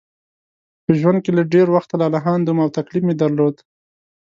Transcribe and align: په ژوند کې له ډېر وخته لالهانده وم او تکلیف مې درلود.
په 0.85 0.91
ژوند 0.99 1.19
کې 1.23 1.31
له 1.37 1.43
ډېر 1.53 1.67
وخته 1.75 1.95
لالهانده 2.01 2.49
وم 2.51 2.59
او 2.65 2.69
تکلیف 2.77 3.03
مې 3.05 3.15
درلود. 3.21 3.55